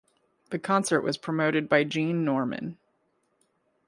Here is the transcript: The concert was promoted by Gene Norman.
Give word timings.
The 0.49 0.57
concert 0.57 1.01
was 1.01 1.15
promoted 1.15 1.69
by 1.69 1.83
Gene 1.83 2.25
Norman. 2.25 2.79